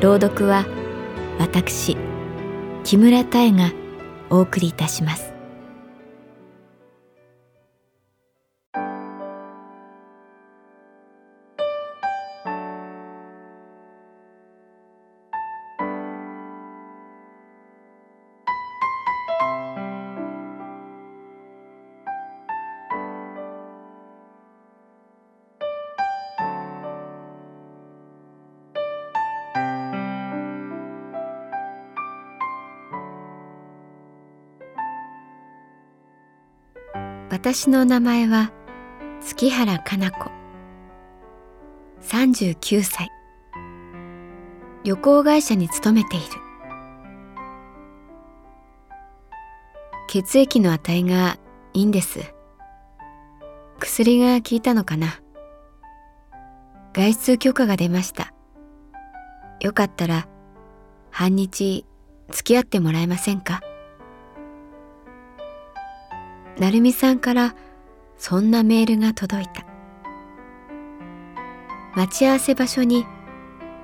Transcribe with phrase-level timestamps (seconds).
[0.00, 0.64] 朗読は
[1.38, 1.96] 私
[2.84, 3.70] 木村多江が
[4.30, 5.29] お送りいたします。
[37.30, 38.50] 私の名前は
[39.20, 40.32] 月原かな子。
[42.02, 43.08] 39歳。
[44.82, 46.26] 旅行会社に勤めている。
[50.08, 51.38] 血液の値が
[51.72, 52.34] いいんです。
[53.78, 55.20] 薬が効いたのかな。
[56.92, 58.34] 外出許可が出ました。
[59.60, 60.26] よかったら
[61.12, 61.86] 半日
[62.32, 63.60] 付き合ってもらえませんか？
[66.60, 67.54] 成美さんから
[68.18, 69.64] そんなメールが届いた。
[71.96, 73.06] 待ち合わせ場所に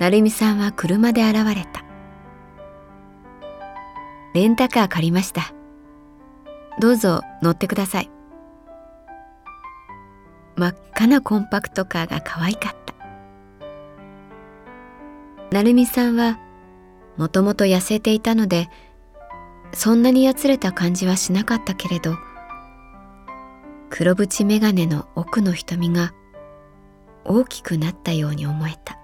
[0.00, 1.84] 成美さんは車で現れた。
[4.34, 5.54] レンタカー借りました。
[6.80, 8.10] どうぞ乗ってください。
[10.56, 12.94] 真っ赤なコンパクトカーが可愛かった。
[15.52, 16.40] 成美さんは
[17.16, 18.68] もともと痩せていたので
[19.72, 22.16] そんなにやつれた感じはしなかったけれど
[23.96, 26.14] 黒縁眼鏡の奥の瞳が
[27.24, 28.98] 大きくなったように思えた。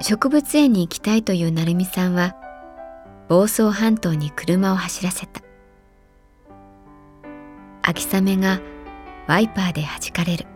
[0.00, 2.34] 植物園に行きたいという成美さんは
[3.28, 5.42] 房総半島に車を走らせた。
[7.82, 8.62] 秋雨が
[9.26, 10.46] ワイパーで弾かれる。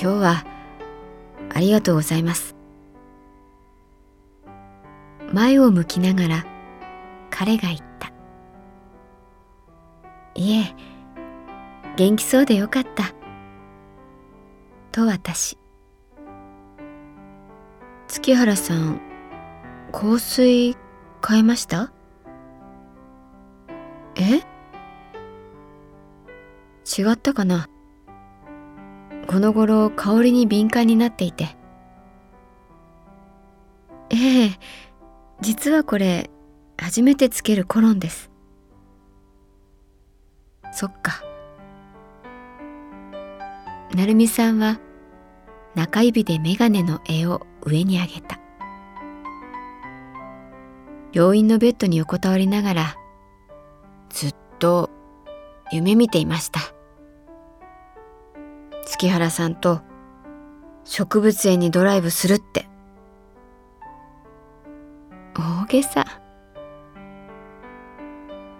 [0.00, 0.44] 今日は
[1.52, 2.54] ありがとうございます。
[5.32, 6.46] 前を向きながら
[7.30, 7.91] 彼が言った。
[12.02, 13.14] 元気そうでよかった。
[14.90, 15.56] と私。
[18.08, 19.00] 月原さん
[19.92, 20.76] 香水
[21.20, 21.92] 買いました？
[24.16, 24.38] え？
[26.98, 27.68] 違ったかな？
[29.28, 31.56] この頃香りに敏感になっていて。
[34.10, 34.50] ええ
[35.40, 36.30] 実はこれ
[36.76, 38.28] 初めてつけるコロンです。
[40.72, 41.22] そっか。
[43.94, 44.80] 成美さんは
[45.74, 48.38] 中指で眼鏡の絵を上に上げた。
[51.12, 52.96] 病院のベッドに横たわりながら
[54.08, 54.88] ずっと
[55.70, 56.60] 夢見ていました。
[58.86, 59.82] 月原さんと
[60.84, 62.66] 植物園にドライブするって。
[65.34, 66.04] 大げさ。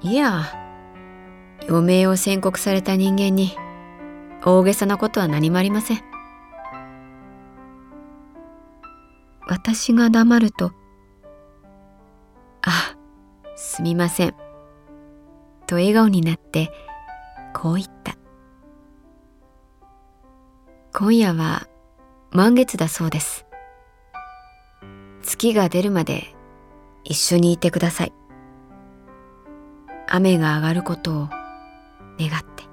[0.03, 0.45] いや
[1.69, 3.57] 余命を宣告された人間に
[4.45, 6.03] 大げさなことは何もありません。
[9.47, 10.73] 私が黙ると
[12.63, 12.97] 「あ
[13.55, 14.35] すみません」
[15.67, 16.73] と笑顔になって
[17.53, 18.17] こう言った
[20.95, 21.69] 「今夜は
[22.31, 23.47] 満月だそうです」
[25.23, 26.35] 月が出るまで
[27.05, 28.13] 一緒にいてください。
[30.09, 31.29] 雨が上がることを
[32.19, 32.72] 願って。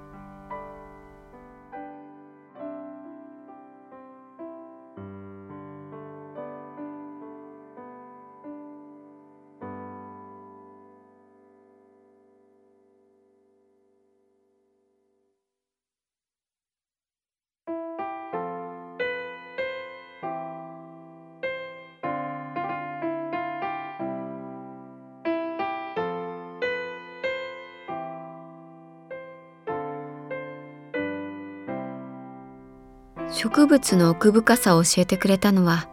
[33.32, 35.88] 植物の奥深さを教えてくれたのは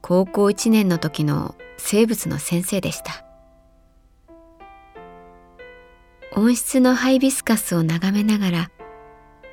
[0.00, 3.24] 高校1年の時の生物の先生でした。
[6.34, 8.70] 温室のハイビスカスを眺めながら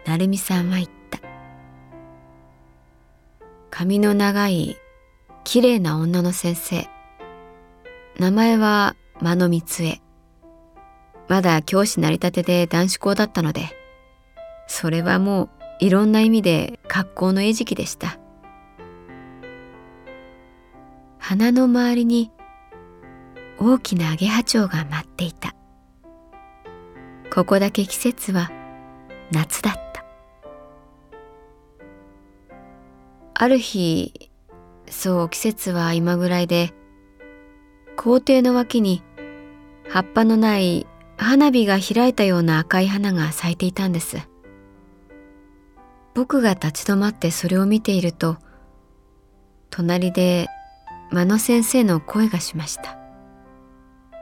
[0.05, 1.19] 成美さんは言った。
[3.71, 4.77] 髪の長い
[5.43, 6.87] 綺麗な女の先生。
[8.19, 10.01] 名前は間野光恵。
[11.27, 13.69] まだ教師なりたてで男子校だったので
[14.67, 15.49] それはもう
[15.79, 18.17] いろんな意味で格好の餌食でした。
[21.19, 22.31] 花の周りに
[23.57, 25.55] 大きなアゲハチョウが舞っていた。
[27.33, 28.51] ここだけ季節は
[29.31, 30.05] 夏だった。
[33.33, 34.29] ある日
[34.87, 36.73] そう季節は今ぐらいで
[37.97, 39.03] 校庭の脇に
[39.89, 40.87] 葉っぱのない
[41.17, 44.32] 花火が開いたような赤い花が咲いていたんです。
[46.15, 48.37] 僕が立ち止まってそれを見ていると
[49.69, 50.47] 隣で
[51.11, 52.97] 間野先生の声がしました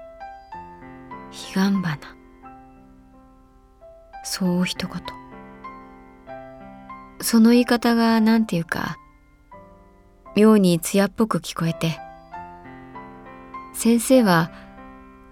[1.31, 1.97] 「彼岸花」
[4.23, 5.01] そう一言。
[7.21, 8.97] その言い方が何て言うか
[10.35, 11.99] 妙に艶っぽく聞こえて
[13.73, 14.51] 先生は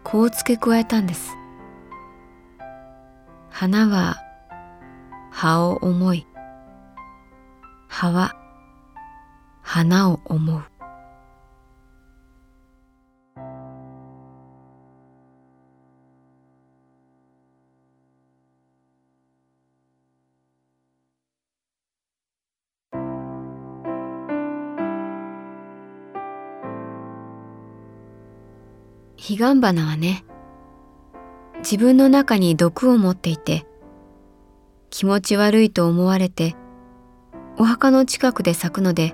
[0.04, 1.36] こう付け加えたんです。
[3.50, 4.18] 花は
[5.32, 6.26] 葉を思い
[8.00, 8.34] 葉は
[9.62, 10.64] 花を思う。
[29.18, 30.24] 彼岸花はね
[31.58, 33.66] 自分の中に毒を持っていて
[34.90, 36.56] 気持ち悪いと思われて
[37.62, 39.14] お墓の近くで咲くので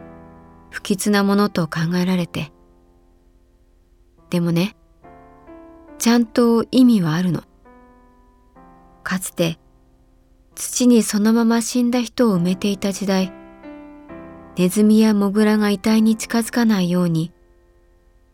[0.69, 2.51] 不吉なものと考えられて。
[4.29, 4.75] でもね
[5.97, 7.41] ちゃんと意味はあるの。
[9.03, 9.57] かつて
[10.53, 13.31] 土にそのまま死んだ人を埋めていた時代
[14.57, 17.31] ネズミやモグラが遺体に近づかないように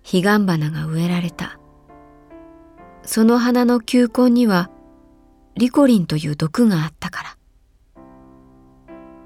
[0.04, 1.58] 彼岸花が植えられた。
[3.04, 4.69] その花の球根には
[5.56, 7.40] リコリンという毒があったから。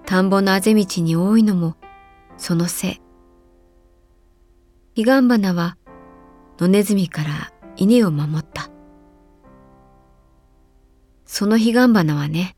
[0.06, 1.76] 田んぼのあぜ道に多いのも
[2.38, 3.02] そのせい。
[4.96, 5.78] 彼岸花は
[6.60, 8.70] 野ネズミから稲を守った。
[11.26, 12.56] その彼岸花はね、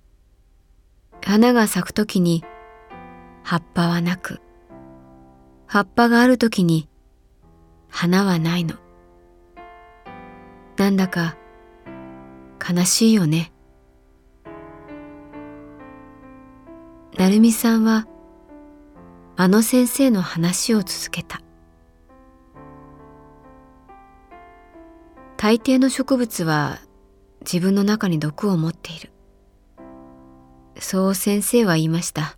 [1.23, 2.43] 花が咲くときに
[3.43, 4.41] 葉っぱはなく、
[5.67, 6.89] 葉っぱがあるときに
[7.89, 8.75] 花はないの。
[10.75, 11.37] なんだか
[12.69, 13.51] 悲しいよね。
[17.29, 18.07] 成美さんは
[19.35, 21.41] あの先生の話を続けた。
[25.35, 26.79] 大抵の植物は
[27.41, 29.11] 自分の中に毒を持っている。
[30.79, 32.37] そう先生は言いました。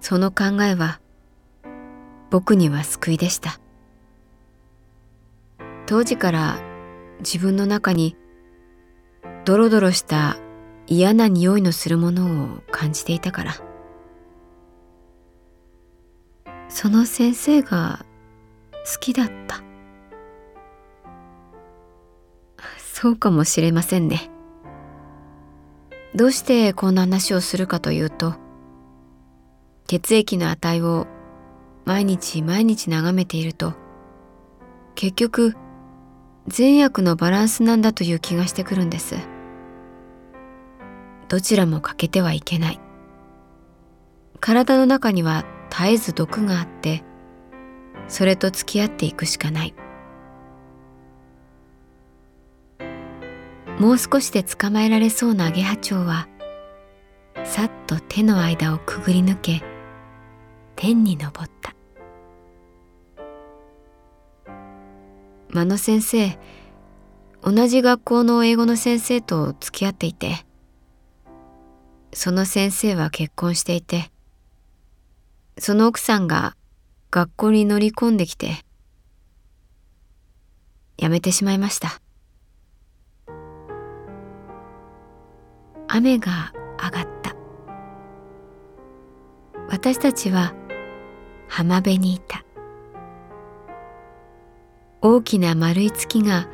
[0.00, 1.00] その考えは
[2.30, 3.58] 僕には救いでした。
[5.86, 6.60] 当時から
[7.18, 8.16] 自分の中に
[9.44, 10.36] ドロドロした
[10.86, 13.54] 嫌な匂いのするものを感じていたから。
[16.68, 18.04] その先生が
[18.92, 19.62] 好きだった。
[22.78, 24.30] そうかもしれませんね。
[26.14, 28.34] どうしてこんな話をするかというと
[29.88, 31.08] 血液の値を
[31.84, 33.74] 毎日毎日眺めていると
[34.94, 35.56] 結局
[36.46, 39.33] 善悪のバランスなんだという気がしてくるんです。
[41.34, 42.80] どちらも欠けてはいけない。
[44.38, 47.02] 体の中には絶えず毒があって
[48.06, 49.74] それと付き合っていくしかない。
[53.80, 56.28] もう少しで捕まえられそうなアゲハチョウは
[57.42, 59.64] さっと手の間をくぐり抜け
[60.76, 61.74] 天に昇った。
[65.48, 66.38] 間野先生
[67.42, 70.46] 同じ学校の英語の先生と付き合っていて
[72.14, 74.10] その先生は結婚していて
[75.58, 76.56] その奥さんが
[77.10, 78.64] 学校に乗り込んできて
[80.96, 82.00] 辞めてしまいました。
[85.88, 86.52] 雨が
[86.82, 87.36] 上がった。
[89.68, 90.54] 私たちは
[91.48, 92.44] 浜辺にいた。
[95.02, 96.48] 大きな丸い月が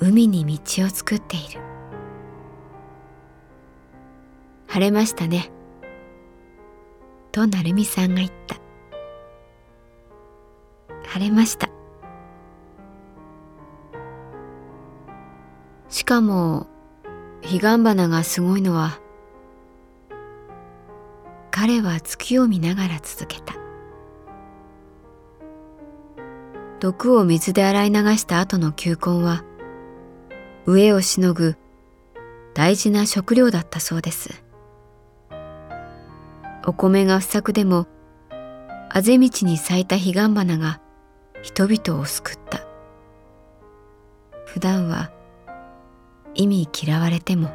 [0.00, 1.69] 海に道を作っている。
[4.70, 5.50] 晴れましたね。
[7.32, 8.56] と成美さんが言った。
[11.08, 11.68] 晴れました。
[15.88, 16.68] しかも
[17.42, 19.00] 彼岸花がすごいのは
[21.50, 23.56] 彼は月を見ながら続けた。
[26.78, 29.42] 毒を水で洗い流した後の球根は
[30.64, 31.56] 飢えをしのぐ
[32.54, 34.49] 大事な食料だったそうです。
[36.66, 37.86] お米が不作でも
[38.90, 40.80] あぜ道に咲いた彼岸花が
[41.42, 42.66] 人々を救った。
[44.46, 45.12] 普段は
[46.34, 47.50] 意味嫌われても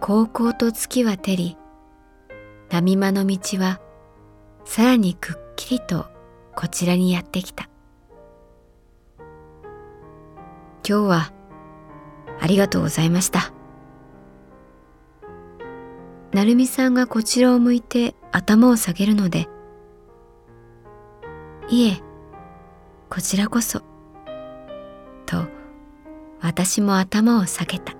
[0.00, 1.56] 高校と月は照り
[2.68, 3.80] 波間の道は
[4.64, 6.06] さらにくっきりと
[6.56, 7.68] こちらにやってきた。
[10.88, 11.32] 今日は
[12.40, 13.52] ありがとうございました。
[16.32, 19.48] 成美さんがこちらを向いて頭を下げるので
[21.68, 22.00] いえ
[23.10, 23.82] こちらこそ
[25.26, 25.46] と
[26.40, 27.94] 私も頭を下げた。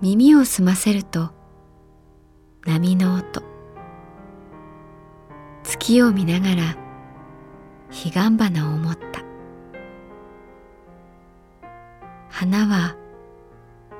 [0.00, 1.30] 耳を澄ませると
[2.66, 3.42] 波の音。
[5.62, 6.76] 月を見ながら
[7.88, 9.22] 彼岸花を思った。
[12.28, 12.96] 花は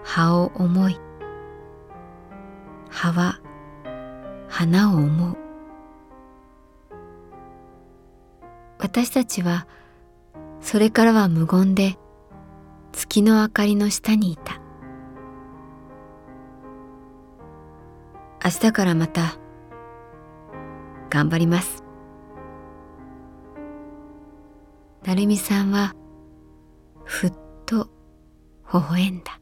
[0.02, 0.98] 葉を思い
[2.92, 3.40] 葉は
[4.48, 5.36] 花を思う。
[8.78, 9.66] 私たちは
[10.60, 11.96] それからは無言で
[12.92, 14.60] 月の明かりの下にいた。
[18.44, 19.38] 明日からまた
[21.08, 21.82] 頑張ります。
[25.04, 25.94] 成美さんは
[27.04, 27.32] ふっ
[27.66, 27.88] と
[28.72, 29.41] 微笑んだ。